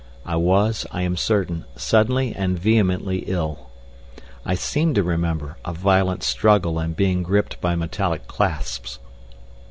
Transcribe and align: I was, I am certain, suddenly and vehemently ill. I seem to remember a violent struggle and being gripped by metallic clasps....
I 0.25 0.35
was, 0.35 0.87
I 0.91 1.03
am 1.03 1.15
certain, 1.15 1.65
suddenly 1.75 2.33
and 2.33 2.57
vehemently 2.57 3.19
ill. 3.27 3.69
I 4.43 4.55
seem 4.55 4.95
to 4.95 5.03
remember 5.03 5.57
a 5.63 5.73
violent 5.73 6.23
struggle 6.23 6.79
and 6.79 6.95
being 6.97 7.21
gripped 7.21 7.61
by 7.61 7.75
metallic 7.75 8.25
clasps.... 8.25 8.97